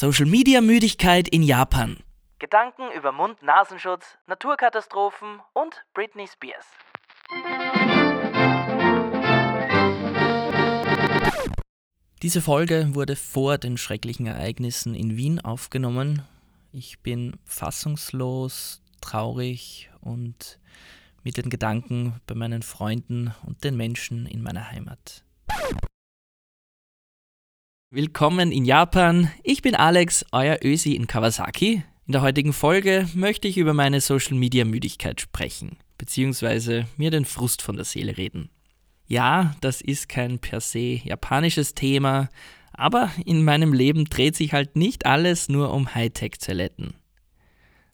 [0.00, 1.96] Social Media Müdigkeit in Japan.
[2.38, 6.66] Gedanken über Mund-Nasenschutz, Naturkatastrophen und Britney Spears.
[12.22, 16.22] Diese Folge wurde vor den schrecklichen Ereignissen in Wien aufgenommen.
[16.70, 20.60] Ich bin fassungslos, traurig und
[21.24, 25.24] mit den Gedanken bei meinen Freunden und den Menschen in meiner Heimat.
[27.90, 29.30] Willkommen in Japan.
[29.42, 31.82] Ich bin Alex, euer Ösi in Kawasaki.
[32.06, 37.24] In der heutigen Folge möchte ich über meine Social Media Müdigkeit sprechen, beziehungsweise mir den
[37.24, 38.50] Frust von der Seele reden.
[39.06, 42.28] Ja, das ist kein per se japanisches Thema,
[42.74, 46.92] aber in meinem Leben dreht sich halt nicht alles nur um Hightech-Toiletten.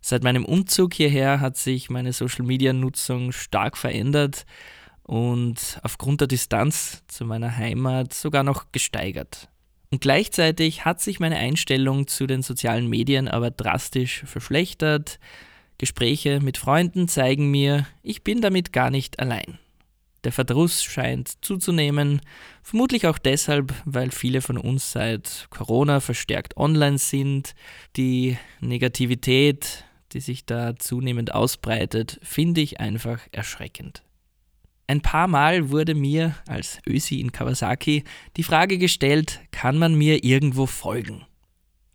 [0.01, 4.45] Seit meinem Umzug hierher hat sich meine Social-Media-Nutzung stark verändert
[5.05, 9.51] und aufgrund der Distanz zu meiner Heimat sogar noch gesteigert.
[9.95, 15.21] Und gleichzeitig hat sich meine Einstellung zu den sozialen Medien aber drastisch verschlechtert.
[15.79, 19.61] Gespräche mit Freunden zeigen mir, ich bin damit gar nicht allein.
[20.25, 22.23] Der Verdruss scheint zuzunehmen,
[22.65, 27.55] vermutlich auch deshalb, weil viele von uns seit Corona verstärkt online sind.
[27.97, 34.03] Die Negativität, die sich da zunehmend ausbreitet, finde ich einfach erschreckend.
[34.87, 38.05] Ein paar Mal wurde mir als Ösi in Kawasaki
[38.37, 41.25] die Frage gestellt, kann man mir irgendwo folgen?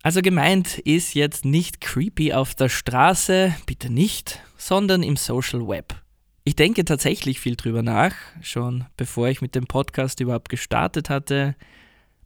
[0.02, 5.94] Also gemeint ist jetzt nicht creepy auf der Straße, bitte nicht, sondern im Social Web.
[6.42, 11.54] Ich denke tatsächlich viel drüber nach, schon bevor ich mit dem Podcast überhaupt gestartet hatte.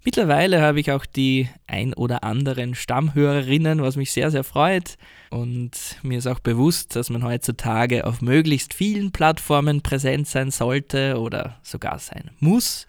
[0.06, 4.98] Mittlerweile habe ich auch die ein oder anderen Stammhörerinnen, was mich sehr, sehr freut.
[5.30, 11.18] Und mir ist auch bewusst, dass man heutzutage auf möglichst vielen Plattformen präsent sein sollte
[11.18, 12.84] oder sogar sein muss,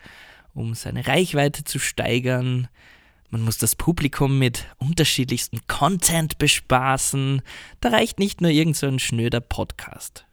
[0.54, 2.68] um seine Reichweite zu steigern.
[3.30, 7.42] Man muss das Publikum mit unterschiedlichsten Content bespaßen.
[7.80, 10.26] Da reicht nicht nur irgend so ein schnöder Podcast.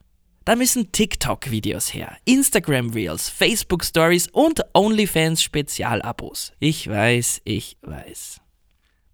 [0.44, 6.52] Da müssen TikTok-Videos her, Instagram-Reels, Facebook-Stories und OnlyFans-Spezialabos.
[6.58, 8.40] Ich weiß, ich weiß.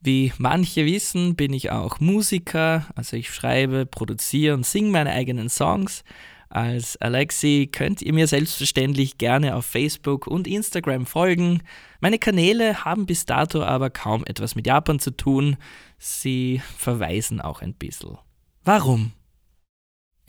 [0.00, 5.50] Wie manche wissen, bin ich auch Musiker, also ich schreibe, produziere und singe meine eigenen
[5.50, 6.02] Songs.
[6.48, 11.62] Als Alexi könnt ihr mir selbstverständlich gerne auf Facebook und Instagram folgen.
[12.00, 15.58] Meine Kanäle haben bis dato aber kaum etwas mit Japan zu tun.
[15.98, 18.16] Sie verweisen auch ein bisschen.
[18.64, 19.12] Warum?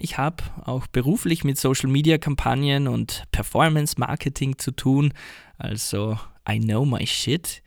[0.01, 5.13] Ich habe auch beruflich mit Social-Media-Kampagnen und Performance-Marketing zu tun,
[5.57, 6.17] also
[6.49, 7.61] I know my shit.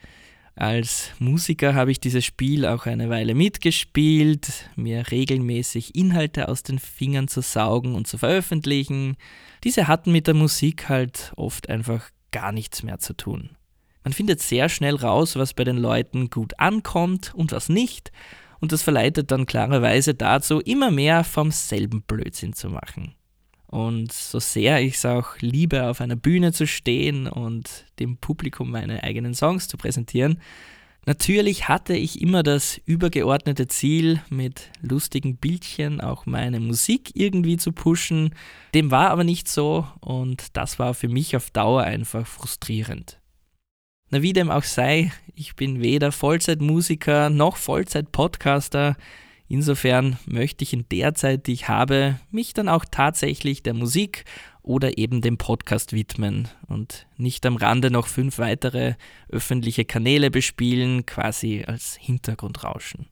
[0.54, 6.78] Als Musiker habe ich dieses Spiel auch eine Weile mitgespielt, mir regelmäßig Inhalte aus den
[6.78, 9.18] Fingern zu saugen und zu veröffentlichen.
[9.62, 13.50] Diese hatten mit der Musik halt oft einfach gar nichts mehr zu tun.
[14.04, 18.10] Man findet sehr schnell raus, was bei den Leuten gut ankommt und was nicht,
[18.62, 23.16] und das verleitet dann klarerweise dazu, immer mehr vom selben Blödsinn zu machen.
[23.66, 28.70] Und so sehr ich es auch liebe, auf einer Bühne zu stehen und dem Publikum
[28.70, 30.38] meine eigenen Songs zu präsentieren,
[31.06, 37.72] natürlich hatte ich immer das übergeordnete Ziel, mit lustigen Bildchen auch meine Musik irgendwie zu
[37.72, 38.32] pushen.
[38.76, 43.18] Dem war aber nicht so und das war für mich auf Dauer einfach frustrierend.
[44.12, 48.94] Na, wie dem auch sei, ich bin weder Vollzeitmusiker noch Vollzeitpodcaster.
[49.48, 54.26] Insofern möchte ich in der Zeit, die ich habe, mich dann auch tatsächlich der Musik
[54.60, 58.96] oder eben dem Podcast widmen und nicht am Rande noch fünf weitere
[59.30, 63.06] öffentliche Kanäle bespielen, quasi als Hintergrundrauschen.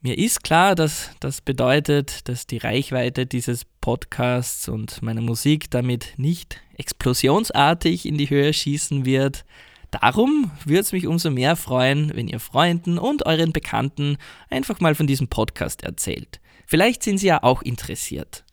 [0.00, 6.14] Mir ist klar, dass das bedeutet, dass die Reichweite dieses Podcasts und meiner Musik damit
[6.16, 9.44] nicht explosionsartig in die Höhe schießen wird,
[9.90, 14.18] Darum würde es mich umso mehr freuen, wenn ihr Freunden und euren Bekannten
[14.48, 16.40] einfach mal von diesem Podcast erzählt.
[16.66, 18.44] Vielleicht sind sie ja auch interessiert.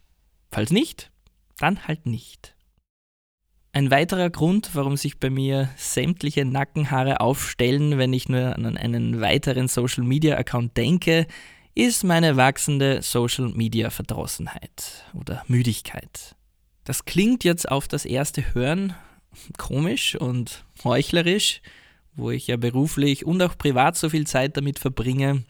[0.50, 1.12] Falls nicht,
[1.60, 2.56] dann halt nicht.
[3.74, 9.22] Ein weiterer Grund, warum sich bei mir sämtliche Nackenhaare aufstellen, wenn ich nur an einen
[9.22, 11.28] weiteren Social Media Account denke,
[11.76, 16.36] ist meine wachsende Social Media Verdrossenheit oder Müdigkeit.
[16.86, 18.96] Das klingt jetzt auf das erste Hören
[19.58, 21.62] komisch und heuchlerisch,
[22.16, 25.44] wo ich ja beruflich und auch privat so viel Zeit damit verbringe.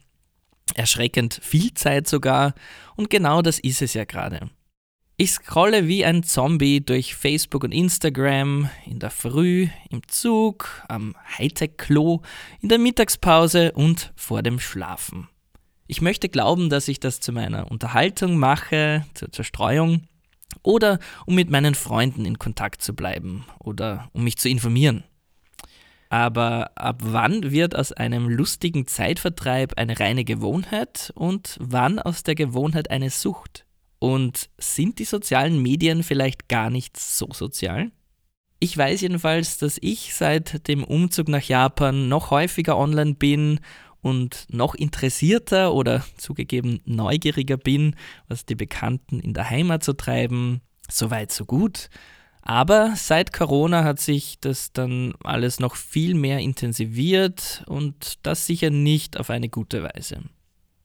[0.76, 2.54] Erschreckend viel Zeit sogar.
[2.96, 4.50] Und genau das ist es ja gerade.
[5.20, 11.16] Ich scrolle wie ein Zombie durch Facebook und Instagram, in der Früh, im Zug, am
[11.40, 12.22] Hightech-Klo,
[12.62, 15.28] in der Mittagspause und vor dem Schlafen.
[15.88, 20.04] Ich möchte glauben, dass ich das zu meiner Unterhaltung mache, zur Zerstreuung
[20.64, 25.04] oder um mit meinen Freunden in Kontakt zu bleiben oder um mich zu informieren.
[26.10, 32.36] Aber ab wann wird aus einem lustigen Zeitvertreib eine reine Gewohnheit und wann aus der
[32.36, 33.66] Gewohnheit eine Sucht?
[34.00, 37.92] Und sind die sozialen Medien vielleicht gar nicht so sozial?
[38.60, 43.60] Ich weiß jedenfalls, dass ich seit dem Umzug nach Japan noch häufiger online bin
[44.08, 47.96] und noch interessierter oder zugegeben neugieriger bin,
[48.28, 50.62] was die Bekannten in der Heimat zu treiben.
[50.90, 51.90] Soweit, so gut.
[52.42, 58.70] Aber seit Corona hat sich das dann alles noch viel mehr intensiviert und das sicher
[58.70, 60.22] nicht auf eine gute Weise.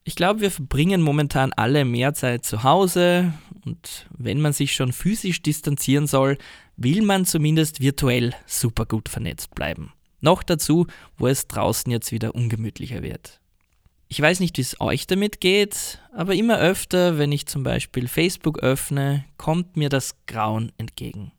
[0.03, 3.33] Ich glaube, wir verbringen momentan alle mehr Zeit zu Hause
[3.65, 6.37] und wenn man sich schon physisch distanzieren soll,
[6.77, 9.93] will man zumindest virtuell super gut vernetzt bleiben.
[10.23, 10.87] Noch dazu,
[11.19, 13.41] wo es draußen jetzt wieder ungemütlicher wird.
[14.09, 18.09] Ich weiß nicht, wie es euch damit geht, aber immer öfter, wenn ich zum Beispiel
[18.09, 21.33] Facebook öffne, kommt mir das Grauen entgegen.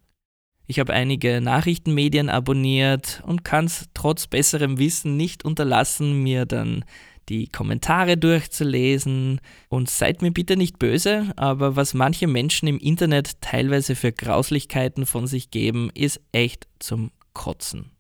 [0.66, 6.84] Ich habe einige Nachrichtenmedien abonniert und kann es trotz besserem Wissen nicht unterlassen, mir dann
[7.30, 9.40] die Kommentare durchzulesen.
[9.70, 15.06] Und seid mir bitte nicht böse, aber was manche Menschen im Internet teilweise für Grauslichkeiten
[15.06, 17.92] von sich geben, ist echt zum Kotzen.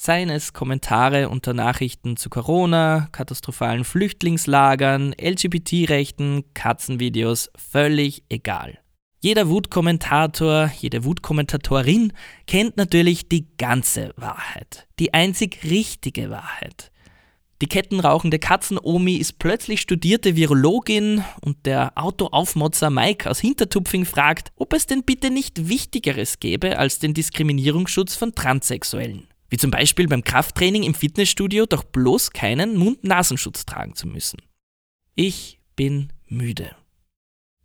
[0.00, 8.78] Seien es Kommentare unter Nachrichten zu Corona, katastrophalen Flüchtlingslagern, LGBT-Rechten, Katzenvideos, völlig egal.
[9.18, 12.12] Jeder Wutkommentator, jede Wutkommentatorin
[12.46, 16.92] kennt natürlich die ganze Wahrheit, die einzig richtige Wahrheit.
[17.60, 24.74] Die kettenrauchende Katzenomi ist plötzlich studierte Virologin und der Autoaufmotzer Mike aus Hintertupfing fragt, ob
[24.74, 29.27] es denn bitte nicht Wichtigeres gäbe als den Diskriminierungsschutz von Transsexuellen.
[29.48, 34.42] Wie zum Beispiel beim Krafttraining im Fitnessstudio doch bloß keinen Mund-Nasenschutz tragen zu müssen.
[35.14, 36.76] Ich bin müde.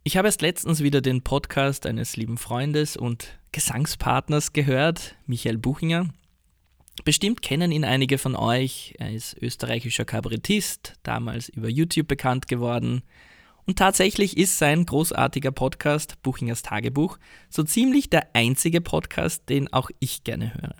[0.03, 6.09] Ich habe erst letztens wieder den Podcast eines lieben Freundes und Gesangspartners gehört, Michael Buchinger,
[7.03, 8.93] Bestimmt kennen ihn einige von euch.
[8.97, 13.01] Er ist österreichischer Kabarettist, damals über YouTube bekannt geworden.
[13.65, 17.17] Und tatsächlich ist sein großartiger Podcast Buchingers Tagebuch
[17.49, 20.75] so ziemlich der einzige Podcast, den auch ich gerne höre.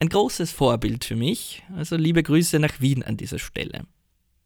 [0.00, 3.82] Ein großes Vorbild für mich, also liebe Grüße nach Wien an dieser Stelle.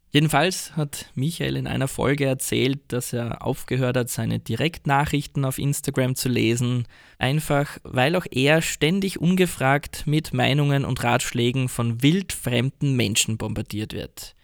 [0.09, 6.15] Jedenfalls hat Michael in einer Folge erzählt, dass er aufgehört hat, seine Direktnachrichten auf Instagram
[6.15, 6.87] zu lesen,
[7.19, 14.35] einfach weil auch er ständig ungefragt mit Meinungen und Ratschlägen von wildfremden Menschen bombardiert wird.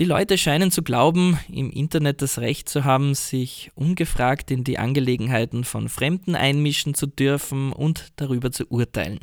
[0.00, 4.78] Die Leute scheinen zu glauben, im Internet das Recht zu haben, sich ungefragt in die
[4.78, 9.20] Angelegenheiten von Fremden einmischen zu dürfen und darüber zu urteilen.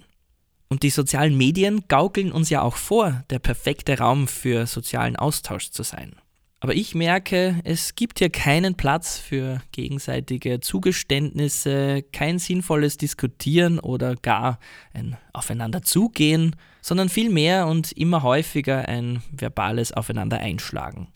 [0.69, 5.69] Und die sozialen Medien gaukeln uns ja auch vor, der perfekte Raum für sozialen Austausch
[5.69, 6.15] zu sein.
[6.63, 14.15] Aber ich merke, es gibt hier keinen Platz für gegenseitige Zugeständnisse, kein sinnvolles Diskutieren oder
[14.15, 14.59] gar
[14.93, 21.09] ein Aufeinanderzugehen, sondern vielmehr und immer häufiger ein verbales Aufeinander einschlagen.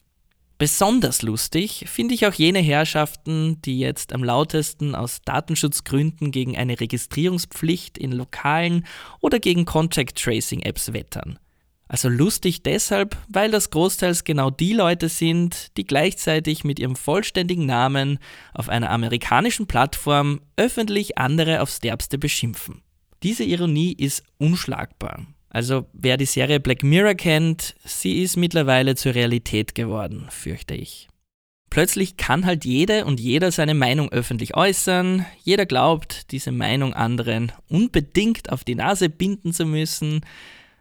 [0.57, 6.79] Besonders lustig finde ich auch jene Herrschaften, die jetzt am lautesten aus Datenschutzgründen gegen eine
[6.79, 8.87] Registrierungspflicht in lokalen
[9.21, 11.37] oder gegen Contact Tracing Apps wettern.
[11.87, 17.65] Also lustig deshalb, weil das großteils genau die Leute sind, die gleichzeitig mit ihrem vollständigen
[17.65, 18.17] Namen
[18.53, 22.81] auf einer amerikanischen Plattform öffentlich andere aufs Derbste beschimpfen.
[23.23, 25.25] Diese Ironie ist unschlagbar.
[25.49, 31.07] Also wer die Serie Black Mirror kennt, sie ist mittlerweile zur Realität geworden, fürchte ich.
[31.69, 37.51] Plötzlich kann halt jede und jeder seine Meinung öffentlich äußern, jeder glaubt, diese Meinung anderen
[37.69, 40.21] unbedingt auf die Nase binden zu müssen,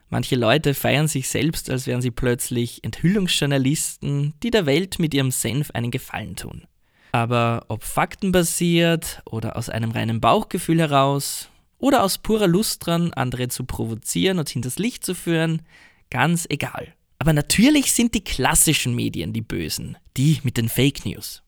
[0.08, 5.32] manche Leute feiern sich selbst, als wären sie plötzlich Enthüllungsjournalisten, die der Welt mit ihrem
[5.32, 6.66] Senf einen Gefallen tun.
[7.12, 13.48] Aber ob faktenbasiert oder aus einem reinen Bauchgefühl heraus, oder aus purer Lust dran, andere
[13.48, 15.62] zu provozieren und hinters Licht zu führen,
[16.10, 16.94] ganz egal.
[17.18, 21.42] Aber natürlich sind die klassischen Medien die Bösen, die mit den Fake News.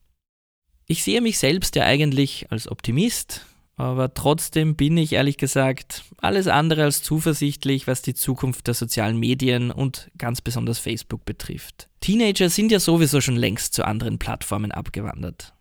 [0.87, 3.45] Ich sehe mich selbst ja eigentlich als Optimist,
[3.77, 9.19] aber trotzdem bin ich ehrlich gesagt alles andere als zuversichtlich, was die Zukunft der sozialen
[9.19, 11.89] Medien und ganz besonders Facebook betrifft.
[12.01, 15.53] Teenager sind ja sowieso schon längst zu anderen Plattformen abgewandert.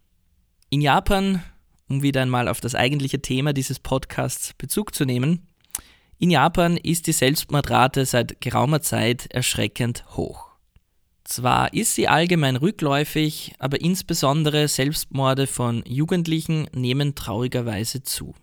[0.69, 1.43] In Japan
[1.89, 5.47] um wieder einmal auf das eigentliche Thema dieses Podcasts Bezug zu nehmen.
[6.19, 10.47] In Japan ist die Selbstmordrate seit geraumer Zeit erschreckend hoch.
[11.23, 18.33] Zwar ist sie allgemein rückläufig, aber insbesondere Selbstmorde von Jugendlichen nehmen traurigerweise zu.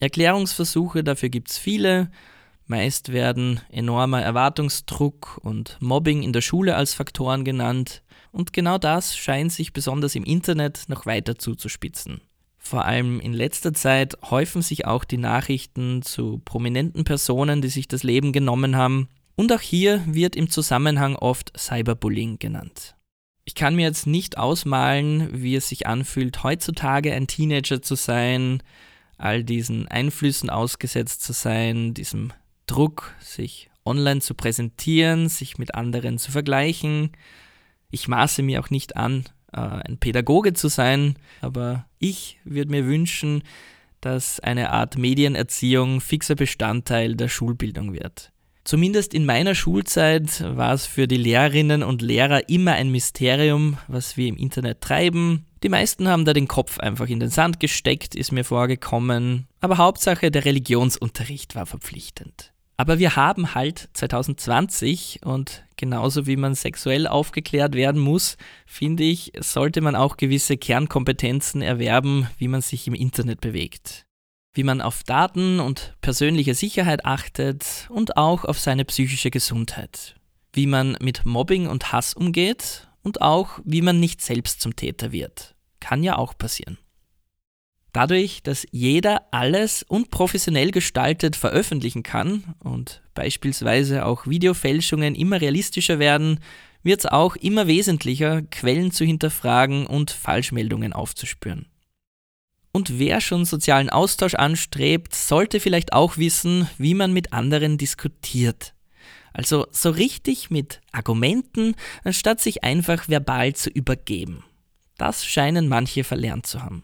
[0.00, 2.10] Erklärungsversuche dafür gibt es viele,
[2.66, 9.16] meist werden enormer Erwartungsdruck und Mobbing in der Schule als Faktoren genannt, und genau das
[9.16, 12.20] scheint sich besonders im Internet noch weiter zuzuspitzen.
[12.66, 17.88] Vor allem in letzter Zeit häufen sich auch die Nachrichten zu prominenten Personen, die sich
[17.88, 19.10] das Leben genommen haben.
[19.36, 22.96] Und auch hier wird im Zusammenhang oft Cyberbullying genannt.
[23.44, 28.62] Ich kann mir jetzt nicht ausmalen, wie es sich anfühlt, heutzutage ein Teenager zu sein,
[29.18, 32.32] all diesen Einflüssen ausgesetzt zu sein, diesem
[32.66, 37.10] Druck, sich online zu präsentieren, sich mit anderen zu vergleichen.
[37.90, 42.86] Ich maße mir auch nicht an, äh, ein Pädagoge zu sein, aber ich würde mir
[42.86, 43.42] wünschen,
[44.00, 48.30] dass eine Art Medienerziehung fixer Bestandteil der Schulbildung wird.
[48.64, 54.16] Zumindest in meiner Schulzeit war es für die Lehrerinnen und Lehrer immer ein Mysterium, was
[54.16, 55.44] wir im Internet treiben.
[55.62, 59.76] Die meisten haben da den Kopf einfach in den Sand gesteckt, ist mir vorgekommen, aber
[59.76, 62.52] Hauptsache der Religionsunterricht war verpflichtend.
[62.76, 69.32] Aber wir haben halt 2020 und genauso wie man sexuell aufgeklärt werden muss, finde ich,
[69.40, 74.06] sollte man auch gewisse Kernkompetenzen erwerben, wie man sich im Internet bewegt.
[74.52, 80.14] Wie man auf Daten und persönliche Sicherheit achtet und auch auf seine psychische Gesundheit.
[80.52, 85.10] Wie man mit Mobbing und Hass umgeht und auch wie man nicht selbst zum Täter
[85.10, 85.54] wird.
[85.80, 86.78] Kann ja auch passieren.
[87.94, 96.00] Dadurch, dass jeder alles und professionell gestaltet veröffentlichen kann und beispielsweise auch Videofälschungen immer realistischer
[96.00, 96.40] werden,
[96.82, 101.66] wird es auch immer wesentlicher, Quellen zu hinterfragen und Falschmeldungen aufzuspüren.
[102.72, 108.74] Und wer schon sozialen Austausch anstrebt, sollte vielleicht auch wissen, wie man mit anderen diskutiert.
[109.32, 114.42] Also so richtig mit Argumenten, anstatt sich einfach verbal zu übergeben.
[114.98, 116.82] Das scheinen manche verlernt zu haben.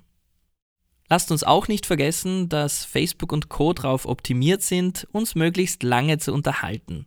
[1.11, 6.19] Lasst uns auch nicht vergessen, dass Facebook und Co darauf optimiert sind, uns möglichst lange
[6.19, 7.07] zu unterhalten.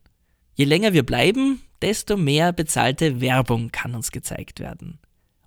[0.56, 5.00] Je länger wir bleiben, desto mehr bezahlte Werbung kann uns gezeigt werden.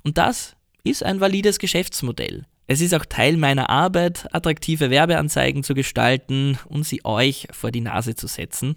[0.03, 2.47] Und das ist ein valides Geschäftsmodell.
[2.67, 7.83] Es ist auch Teil meiner Arbeit, attraktive Werbeanzeigen zu gestalten und sie euch vor die
[7.83, 8.77] Nase zu setzen.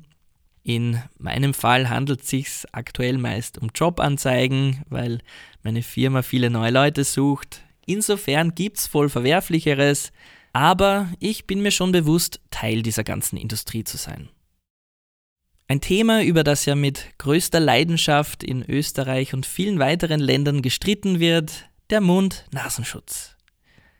[0.61, 5.19] In meinem Fall handelt es sich aktuell meist um Jobanzeigen, weil
[5.63, 7.61] meine Firma viele neue Leute sucht.
[7.89, 10.11] Insofern gibt's wohl Verwerflicheres,
[10.53, 14.29] aber ich bin mir schon bewusst, Teil dieser ganzen Industrie zu sein.
[15.67, 21.19] Ein Thema, über das ja mit größter Leidenschaft in Österreich und vielen weiteren Ländern gestritten
[21.19, 23.35] wird, der Mund-Nasenschutz.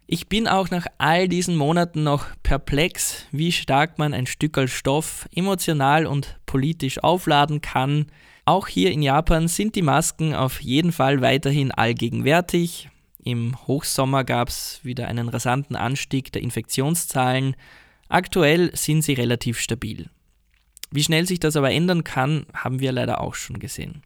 [0.05, 4.69] Ich bin auch nach all diesen Monaten noch perplex, wie stark man ein Stück als
[4.69, 8.05] Stoff emotional und politisch aufladen kann.
[8.45, 12.87] Auch hier in Japan sind die Masken auf jeden Fall weiterhin allgegenwärtig.
[13.23, 17.55] Im Hochsommer gab es wieder einen rasanten Anstieg der Infektionszahlen.
[18.07, 20.09] Aktuell sind sie relativ stabil.
[20.91, 24.01] Wie schnell sich das aber ändern kann, haben wir leider auch schon gesehen.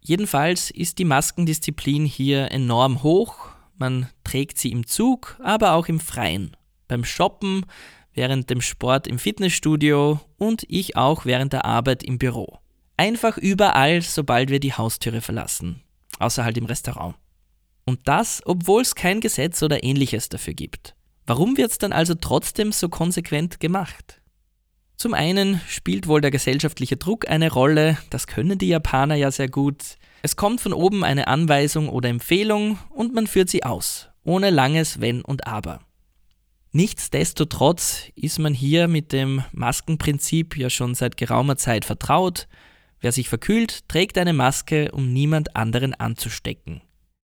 [0.00, 3.48] Jedenfalls ist die Maskendisziplin hier enorm hoch.
[3.76, 6.56] Man trägt sie im Zug, aber auch im Freien.
[6.86, 7.66] Beim Shoppen,
[8.14, 12.58] während dem Sport im Fitnessstudio und ich auch während der Arbeit im Büro.
[12.96, 15.82] Einfach überall, sobald wir die Haustüre verlassen.
[16.20, 17.16] Außer halt im Restaurant.
[17.86, 20.94] Und das, obwohl es kein Gesetz oder ähnliches dafür gibt.
[21.24, 24.20] Warum wird es dann also trotzdem so konsequent gemacht?
[24.96, 29.48] Zum einen spielt wohl der gesellschaftliche Druck eine Rolle, das können die Japaner ja sehr
[29.48, 29.96] gut.
[30.22, 35.00] Es kommt von oben eine Anweisung oder Empfehlung und man führt sie aus, ohne langes
[35.00, 35.80] Wenn und Aber.
[36.72, 42.48] Nichtsdestotrotz ist man hier mit dem Maskenprinzip ja schon seit geraumer Zeit vertraut.
[43.00, 46.82] Wer sich verkühlt, trägt eine Maske, um niemand anderen anzustecken.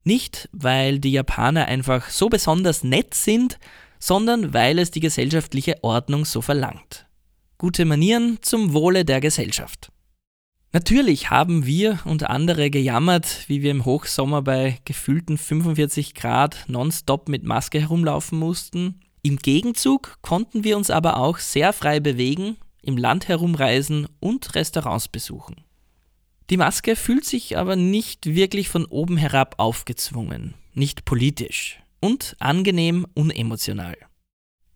[0.05, 3.59] Nicht, weil die Japaner einfach so besonders nett sind,
[3.99, 7.07] sondern weil es die gesellschaftliche Ordnung so verlangt.
[7.57, 9.91] Gute Manieren zum Wohle der Gesellschaft.
[10.75, 17.29] Natürlich haben wir und andere gejammert, wie wir im Hochsommer bei gefühlten 45 Grad nonstop
[17.29, 19.01] mit Maske herumlaufen mussten.
[19.23, 25.09] Im Gegenzug konnten wir uns aber auch sehr frei bewegen, im Land herumreisen und Restaurants
[25.09, 25.65] besuchen.
[26.51, 33.07] Die Maske fühlt sich aber nicht wirklich von oben herab aufgezwungen, nicht politisch und angenehm
[33.15, 33.97] unemotional.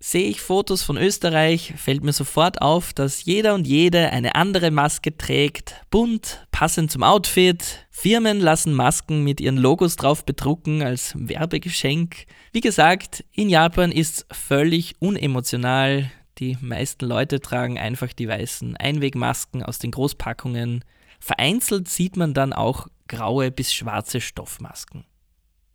[0.00, 4.70] Sehe ich Fotos von Österreich, fällt mir sofort auf, dass jeder und jede eine andere
[4.70, 7.87] Maske trägt, bunt, passend zum Outfit.
[7.90, 12.26] Firmen lassen Masken mit ihren Logos drauf bedrucken als Werbegeschenk.
[12.52, 16.10] Wie gesagt, in Japan ist völlig unemotional.
[16.38, 20.84] Die meisten Leute tragen einfach die weißen Einwegmasken aus den Großpackungen.
[21.18, 25.04] Vereinzelt sieht man dann auch graue bis schwarze Stoffmasken.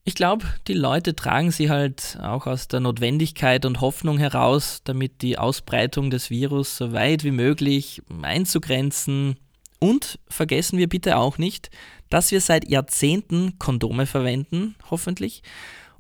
[0.06, 5.22] Ich glaube, die Leute tragen sie halt auch aus der Notwendigkeit und Hoffnung heraus, damit
[5.22, 9.40] die Ausbreitung des Virus so weit wie möglich einzugrenzen.
[9.80, 11.70] Und vergessen wir bitte auch nicht,
[12.10, 15.42] dass wir seit Jahrzehnten Kondome verwenden, hoffentlich,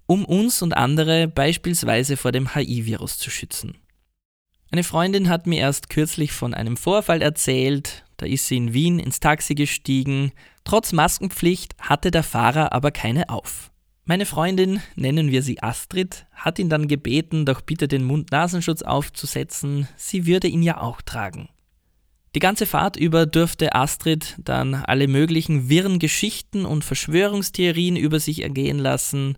[0.05, 3.77] um uns und andere beispielsweise vor dem HIV-Virus zu schützen.
[4.69, 8.99] Eine Freundin hat mir erst kürzlich von einem Vorfall erzählt, da ist sie in Wien
[8.99, 10.31] ins Taxi gestiegen,
[10.63, 13.69] trotz Maskenpflicht hatte der Fahrer aber keine auf.
[14.05, 19.89] Meine Freundin, nennen wir sie Astrid, hat ihn dann gebeten, doch bitte den Mund-Nasenschutz aufzusetzen,
[19.97, 21.49] sie würde ihn ja auch tragen.
[22.33, 28.41] Die ganze Fahrt über dürfte Astrid dann alle möglichen wirren Geschichten und Verschwörungstheorien über sich
[28.41, 29.37] ergehen lassen.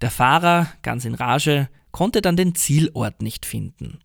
[0.00, 4.00] Der Fahrer, ganz in Rage, konnte dann den Zielort nicht finden.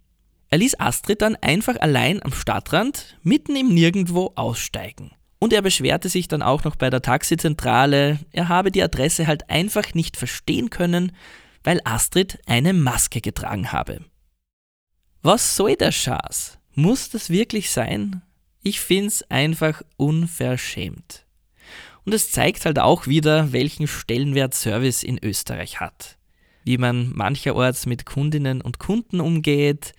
[0.52, 5.12] Er ließ Astrid dann einfach allein am Stadtrand, mitten im Nirgendwo, aussteigen.
[5.40, 9.50] Und er beschwerte sich dann auch noch bei der Taxizentrale, er habe die Adresse halt
[9.50, 11.14] einfach nicht verstehen können,
[11.64, 14.02] weil Astrid eine Maske getragen habe.
[15.22, 16.60] Was soll der Schaß?
[16.76, 18.22] Muss das wirklich sein?
[18.62, 21.26] Ich find's einfach unverschämt.
[22.04, 26.18] Und es zeigt halt auch wieder, welchen Stellenwert Service in Österreich hat.
[26.66, 29.94] Wie man mancherorts mit Kundinnen und Kunden umgeht.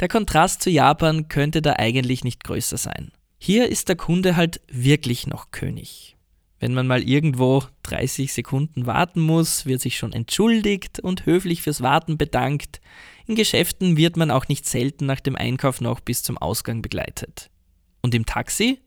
[0.00, 3.12] Der Kontrast zu Japan könnte da eigentlich nicht größer sein.
[3.38, 6.16] Hier ist der Kunde halt wirklich noch König.
[6.58, 11.82] Wenn man mal irgendwo 30 Sekunden warten muss, wird sich schon entschuldigt und höflich fürs
[11.82, 12.80] Warten bedankt.
[13.26, 17.50] In Geschäften wird man auch nicht selten nach dem Einkauf noch bis zum Ausgang begleitet.
[18.02, 18.80] Und im Taxi?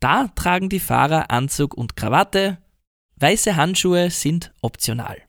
[0.00, 2.58] Da tragen die Fahrer Anzug und Krawatte.
[3.16, 5.27] Weiße Handschuhe sind optional.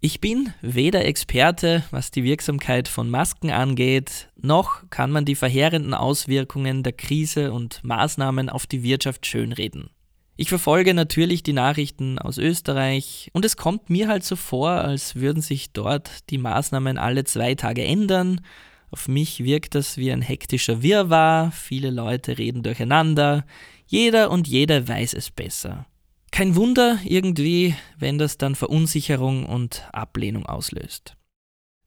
[0.00, 5.94] Ich bin weder Experte, was die Wirksamkeit von Masken angeht, noch kann man die verheerenden
[5.94, 9.88] Auswirkungen der Krise und Maßnahmen auf die Wirtschaft schönreden.
[10.36, 15.14] Ich verfolge natürlich die Nachrichten aus Österreich und es kommt mir halt so vor, als
[15.16, 18.42] würden sich dort die Maßnahmen alle zwei Tage ändern.
[18.90, 23.46] Auf mich wirkt das wie ein hektischer Wirrwarr, viele Leute reden durcheinander,
[23.86, 25.86] jeder und jede weiß es besser.
[26.30, 31.16] Kein Wunder irgendwie, wenn das dann Verunsicherung und Ablehnung auslöst.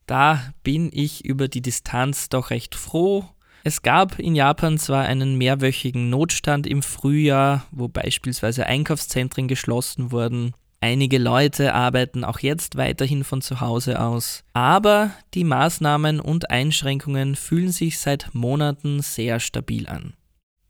[0.05, 3.25] Da bin ich über die Distanz doch recht froh.
[3.63, 10.53] Es gab in Japan zwar einen mehrwöchigen Notstand im Frühjahr, wo beispielsweise Einkaufszentren geschlossen wurden.
[10.81, 14.43] Einige Leute arbeiten auch jetzt weiterhin von zu Hause aus.
[14.54, 20.13] Aber die Maßnahmen und Einschränkungen fühlen sich seit Monaten sehr stabil an.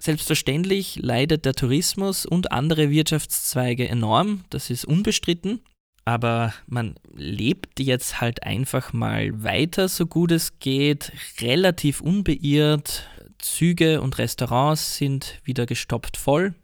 [0.01, 5.59] Selbstverständlich leidet der Tourismus und andere Wirtschaftszweige enorm, das ist unbestritten,
[6.05, 13.07] aber man lebt jetzt halt einfach mal weiter, so gut es geht, relativ unbeirrt.
[13.39, 16.55] Züge und Restaurants sind wieder gestoppt voll.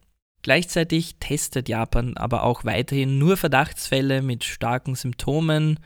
[0.42, 5.80] Gleichzeitig testet Japan aber auch weiterhin nur Verdachtsfälle mit starken Symptomen.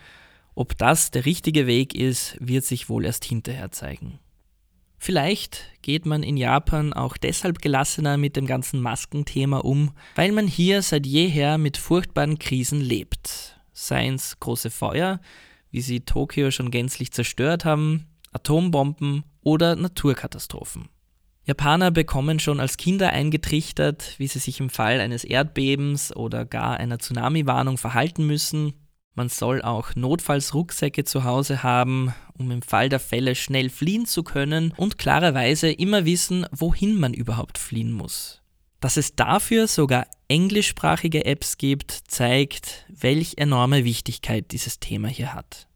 [0.54, 4.20] Ob das der richtige Weg ist, wird sich wohl erst hinterher zeigen.
[5.00, 10.46] Vielleicht geht man in Japan auch deshalb gelassener mit dem ganzen Maskenthema um, weil man
[10.46, 13.60] hier seit jeher mit furchtbaren Krisen lebt.
[13.72, 15.22] Seien große Feuer,
[15.72, 20.90] wie sie Tokio schon gänzlich zerstört haben, Atombomben oder Naturkatastrophen.
[21.46, 26.78] Japaner bekommen schon als Kinder eingetrichtert, wie sie sich im Fall eines Erdbebens oder gar
[26.78, 28.74] einer Tsunami-Warnung verhalten müssen,
[29.16, 34.24] man soll auch Notfallsrucksäcke zu Hause haben, um im Fall der Fälle schnell fliehen zu
[34.24, 38.42] können und klarerweise immer wissen, wohin man überhaupt fliehen muss.
[38.80, 45.68] Dass es dafür sogar englischsprachige Apps gibt, zeigt, welch enorme Wichtigkeit dieses Thema hier hat.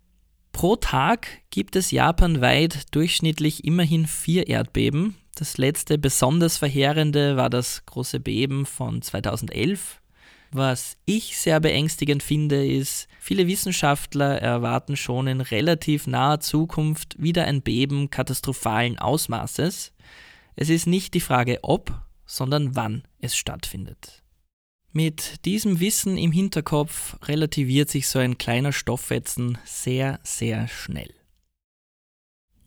[0.54, 5.16] Pro Tag gibt es japanweit durchschnittlich immerhin vier Erdbeben.
[5.36, 10.00] Das letzte besonders verheerende war das große Beben von 2011
[10.54, 17.46] was ich sehr beängstigend finde, ist, viele Wissenschaftler erwarten schon in relativ naher Zukunft wieder
[17.46, 19.94] ein Beben katastrophalen Ausmaßes.
[20.58, 21.94] Es ist nicht die Frage ob,
[22.26, 24.24] sondern wann es stattfindet.
[24.92, 31.14] Mit diesem Wissen im Hinterkopf relativiert sich so ein kleiner Stofffetzen sehr, sehr schnell.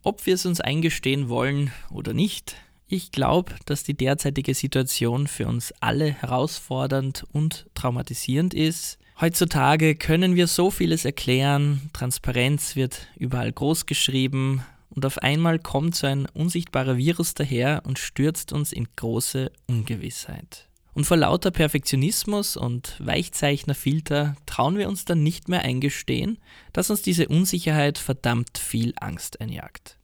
[0.03, 5.49] Ob wir es uns eingestehen wollen oder nicht, ich glaube, dass die derzeitige Situation für
[5.49, 8.99] uns alle herausfordernd und traumatisierend ist.
[9.19, 15.97] Heutzutage können wir so vieles erklären, Transparenz wird überall groß geschrieben und auf einmal kommt
[15.97, 20.69] so ein unsichtbarer Virus daher und stürzt uns in große Ungewissheit.
[20.93, 26.37] Und vor lauter Perfektionismus und Weichzeichnerfilter trauen wir uns dann nicht mehr eingestehen,
[26.75, 29.97] dass uns diese Unsicherheit verdammt viel Angst einjagt.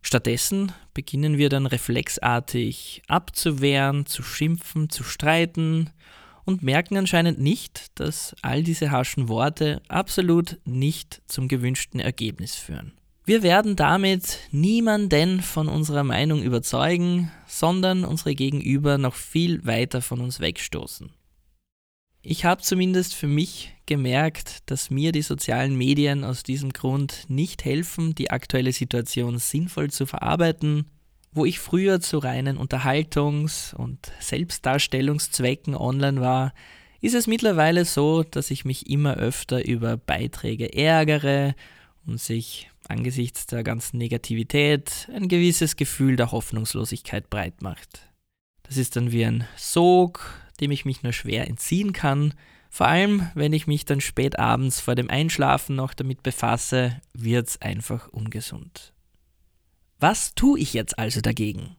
[0.00, 5.90] Stattdessen beginnen wir dann reflexartig abzuwehren, zu schimpfen, zu streiten
[6.44, 12.92] und merken anscheinend nicht, dass all diese harschen Worte absolut nicht zum gewünschten Ergebnis führen.
[13.26, 20.20] Wir werden damit niemanden von unserer Meinung überzeugen, sondern unsere Gegenüber noch viel weiter von
[20.20, 21.10] uns wegstoßen.
[22.22, 27.64] ich habe zumindest für mich gemerkt, dass mir die sozialen Medien aus diesem Grund nicht
[27.64, 30.90] helfen, die aktuelle Situation sinnvoll zu verarbeiten.
[31.34, 36.54] Wo ich früher zu reinen Unterhaltungs- und Selbstdarstellungszwecken online war,
[37.00, 41.56] ist es mittlerweile so, dass ich mich immer öfter über Beiträge ärgere
[42.06, 48.12] und sich angesichts der ganzen Negativität ein gewisses Gefühl der Hoffnungslosigkeit breit macht.
[48.62, 52.34] Das ist dann wie ein Sog, dem ich mich nur schwer entziehen kann.
[52.70, 57.60] Vor allem, wenn ich mich dann spät abends vor dem Einschlafen noch damit befasse, wird's
[57.60, 58.94] einfach ungesund.
[60.00, 61.76] Was tue ich jetzt also dagegen?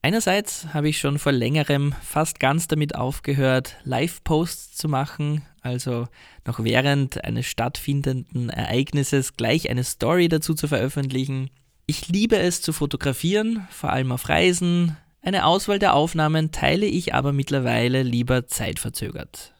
[0.00, 6.06] Einerseits habe ich schon vor längerem fast ganz damit aufgehört, Live-Posts zu machen, also
[6.46, 11.50] noch während eines stattfindenden Ereignisses gleich eine Story dazu zu veröffentlichen.
[11.86, 17.12] Ich liebe es zu fotografieren, vor allem auf Reisen, eine Auswahl der Aufnahmen teile ich
[17.12, 19.52] aber mittlerweile lieber zeitverzögert.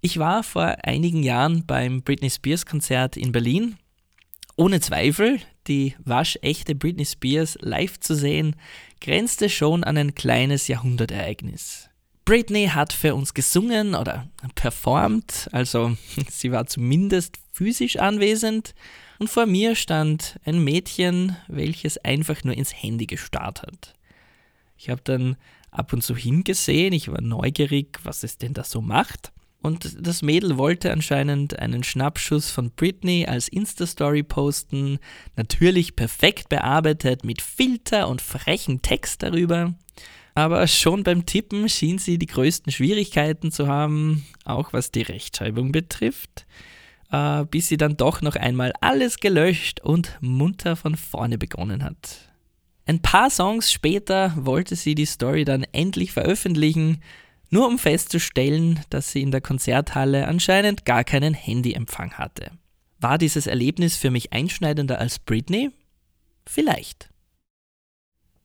[0.00, 3.76] Ich war vor einigen Jahren beim Britney Spears Konzert in Berlin.
[4.62, 8.54] Ohne Zweifel, die waschechte Britney Spears live zu sehen,
[9.00, 11.90] grenzte schon an ein kleines Jahrhundertereignis.
[12.24, 15.96] Britney hat für uns gesungen oder performt, also
[16.30, 18.76] sie war zumindest physisch anwesend,
[19.18, 23.96] und vor mir stand ein Mädchen, welches einfach nur ins Handy gestarrt hat.
[24.78, 25.36] Ich habe dann
[25.72, 29.32] ab und zu hingesehen, ich war neugierig, was es denn da so macht.
[29.62, 34.98] Und das Mädel wollte anscheinend einen Schnappschuss von Britney als Insta-Story posten,
[35.36, 39.74] natürlich perfekt bearbeitet mit Filter und frechen Text darüber.
[40.34, 45.70] Aber schon beim Tippen schien sie die größten Schwierigkeiten zu haben, auch was die Rechtschreibung
[45.70, 46.46] betrifft,
[47.12, 52.32] äh, bis sie dann doch noch einmal alles gelöscht und munter von vorne begonnen hat.
[52.84, 57.00] Ein paar Songs später wollte sie die Story dann endlich veröffentlichen,
[57.52, 62.50] nur um festzustellen, dass sie in der Konzerthalle anscheinend gar keinen Handyempfang hatte.
[62.98, 65.70] War dieses Erlebnis für mich einschneidender als Britney?
[66.46, 67.10] Vielleicht.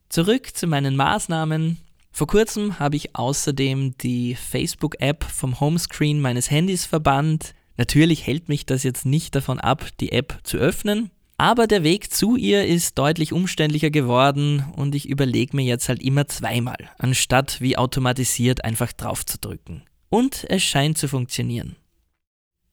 [0.10, 1.78] Zurück zu meinen Maßnahmen.
[2.12, 7.54] Vor kurzem habe ich außerdem die Facebook-App vom Homescreen meines Handys verbannt.
[7.78, 12.12] Natürlich hält mich das jetzt nicht davon ab, die App zu öffnen, aber der Weg
[12.12, 17.62] zu ihr ist deutlich umständlicher geworden und ich überlege mir jetzt halt immer zweimal, anstatt
[17.62, 19.84] wie automatisiert einfach drauf zu drücken.
[20.10, 21.76] Und es scheint zu funktionieren.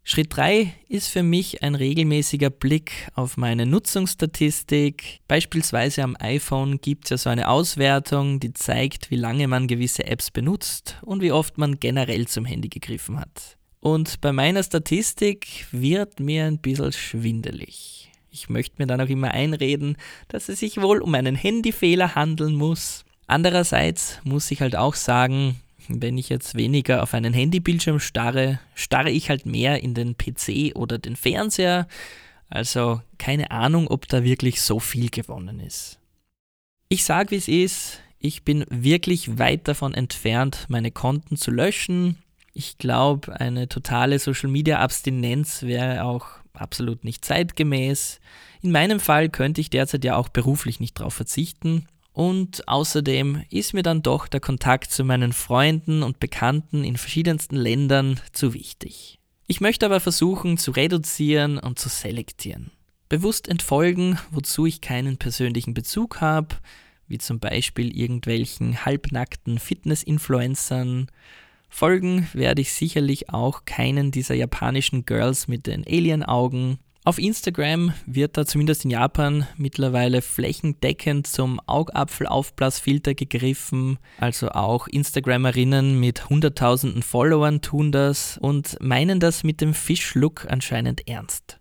[0.07, 5.21] Schritt 3 ist für mich ein regelmäßiger Blick auf meine Nutzungsstatistik.
[5.29, 10.05] Beispielsweise am iPhone gibt es ja so eine Auswertung, die zeigt, wie lange man gewisse
[10.05, 13.57] Apps benutzt und wie oft man generell zum Handy gegriffen hat.
[13.81, 18.11] Und bei meiner Statistik wird mir ein bisschen schwindelig.
[18.35, 22.57] Ich möchte mir dann auch immer einreden, dass es sich wohl um einen Handyfehler handeln
[22.57, 23.05] muss.
[23.29, 29.13] Andererseits muss ich halt auch sagen, wenn ich jetzt weniger auf einen Handybildschirm starre, starre
[29.13, 31.87] ich halt mehr in den PC oder den Fernseher.
[32.51, 36.01] Also keine Ahnung, ob da wirklich so viel gewonnen ist.
[36.89, 38.01] Ich sage, wie es ist.
[38.19, 42.19] Ich bin wirklich weit davon entfernt, meine Konten zu löschen.
[42.53, 48.21] Ich glaube, eine totale Social-Media-Abstinenz wäre auch absolut nicht zeitgemäß.
[48.63, 51.87] In meinem Fall könnte ich derzeit ja auch beruflich nicht darauf verzichten.
[52.13, 57.57] Und außerdem ist mir dann doch der Kontakt zu meinen Freunden und Bekannten in verschiedensten
[57.57, 59.19] Ländern zu wichtig.
[59.47, 62.71] Ich möchte aber versuchen zu reduzieren und zu selektieren.
[63.09, 66.57] Bewusst entfolgen, wozu ich keinen persönlichen Bezug habe,
[67.09, 71.09] wie zum Beispiel irgendwelchen halbnackten Fitness-Influencern
[71.75, 76.79] Folgen werde ich sicherlich auch keinen dieser japanischen Girls mit den Alien-Augen.
[77.03, 83.99] Auf Instagram wird da zumindest in Japan mittlerweile flächendeckend zum Augapfelaufblasfilter gegriffen.
[84.21, 91.09] Also auch Instagramerinnen mit hunderttausenden Followern tun das und meinen das mit dem Fish-Look anscheinend
[91.09, 91.59] ernst.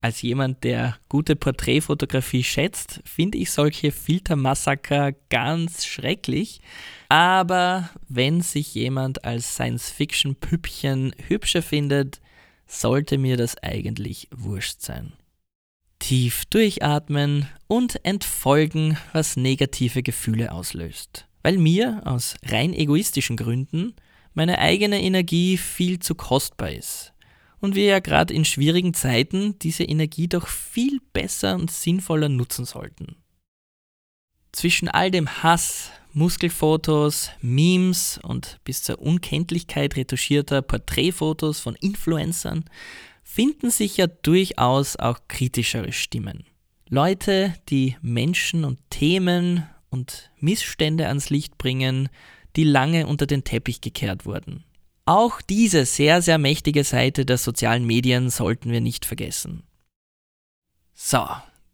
[0.00, 6.60] Als jemand, der gute Porträtfotografie schätzt, finde ich solche Filtermassaker ganz schrecklich.
[7.08, 12.20] Aber wenn sich jemand als Science-Fiction-Püppchen hübscher findet,
[12.68, 15.14] sollte mir das eigentlich wurscht sein.
[15.98, 21.26] Tief durchatmen und entfolgen, was negative Gefühle auslöst.
[21.42, 23.94] Weil mir, aus rein egoistischen Gründen,
[24.32, 27.14] meine eigene Energie viel zu kostbar ist
[27.60, 32.64] und wir ja gerade in schwierigen Zeiten diese Energie doch viel besser und sinnvoller nutzen
[32.64, 33.16] sollten.
[34.52, 42.64] Zwischen all dem Hass, Muskelfotos, Memes und bis zur Unkenntlichkeit retuschierter Porträtfotos von Influencern
[43.22, 46.44] finden sich ja durchaus auch kritischere Stimmen.
[46.88, 52.08] Leute, die Menschen und Themen und Missstände ans Licht bringen,
[52.56, 54.64] die lange unter den Teppich gekehrt wurden.
[55.08, 59.62] Auch diese sehr, sehr mächtige Seite der sozialen Medien sollten wir nicht vergessen.
[60.92, 61.26] So,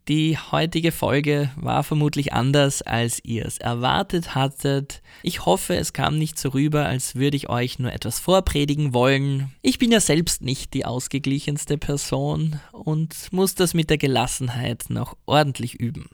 [0.06, 5.02] die heutige Folge war vermutlich anders, als ihr es erwartet hattet.
[5.24, 9.52] Ich hoffe, es kam nicht so rüber, als würde ich euch nur etwas vorpredigen wollen.
[9.62, 15.16] Ich bin ja selbst nicht die ausgeglichenste Person und muss das mit der Gelassenheit noch
[15.26, 16.08] ordentlich üben.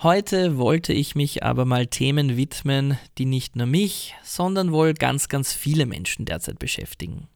[0.00, 5.28] Heute wollte ich mich aber mal Themen widmen, die nicht nur mich, sondern wohl ganz,
[5.28, 7.26] ganz viele Menschen derzeit beschäftigen.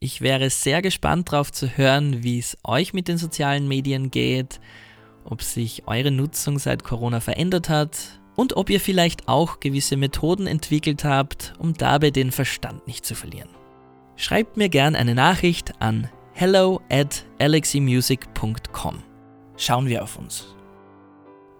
[0.00, 4.60] Ich wäre sehr gespannt darauf zu hören, wie es euch mit den sozialen Medien geht,
[5.24, 10.46] ob sich eure Nutzung seit Corona verändert hat und ob ihr vielleicht auch gewisse Methoden
[10.46, 13.50] entwickelt habt, um dabei den Verstand nicht zu verlieren.
[14.16, 19.02] Schreibt mir gern eine Nachricht an hello at aleximusic.com.
[19.58, 20.55] Schauen wir auf uns.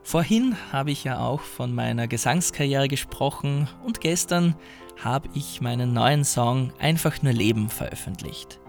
[0.07, 4.55] Vorhin habe ich ja auch von meiner Gesangskarriere gesprochen und gestern
[5.03, 8.61] habe ich meinen neuen Song Einfach nur Leben veröffentlicht.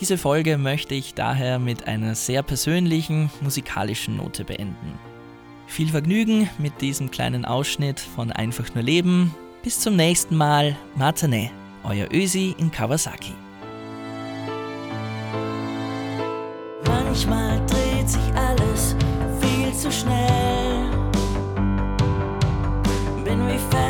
[0.00, 4.98] Diese Folge möchte ich daher mit einer sehr persönlichen musikalischen Note beenden.
[5.66, 9.34] Viel Vergnügen mit diesem kleinen Ausschnitt von Einfach nur Leben.
[9.62, 10.74] Bis zum nächsten Mal.
[10.96, 11.50] Matane,
[11.84, 13.34] euer Ösi in Kawasaki.
[16.86, 18.96] Manchmal dreht sich alles
[19.38, 20.77] viel zu schnell.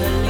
[0.00, 0.27] doch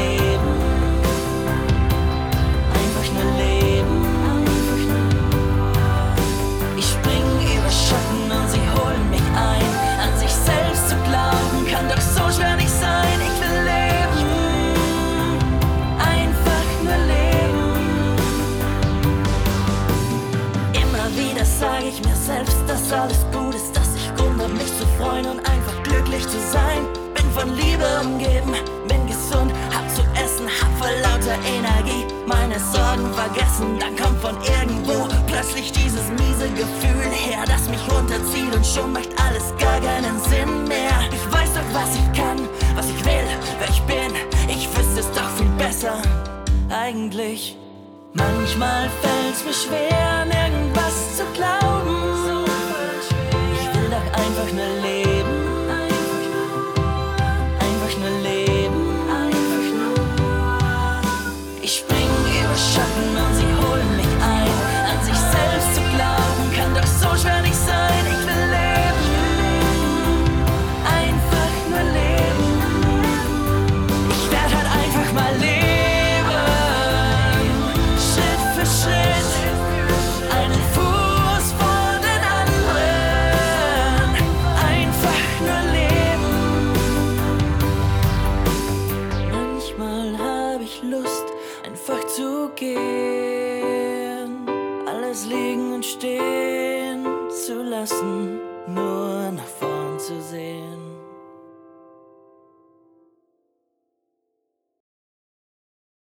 [54.38, 54.87] will doch